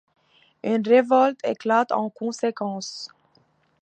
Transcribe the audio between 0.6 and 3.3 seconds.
Une révolte éclate en conséquence.